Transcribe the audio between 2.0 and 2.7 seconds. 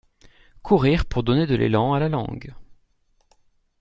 langue.